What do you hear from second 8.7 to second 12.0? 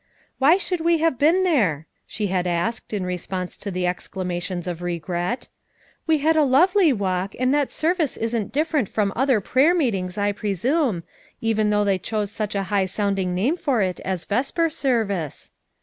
from other prayer meetings, I presume, even though they